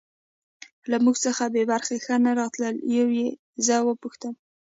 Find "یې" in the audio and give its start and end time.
1.55-1.63, 3.19-3.29